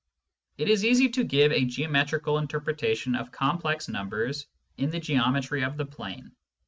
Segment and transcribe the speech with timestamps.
[0.57, 4.47] It is easy to give a geometrical interpretation of complex numbers
[4.79, 6.31] in the geometry of the plane.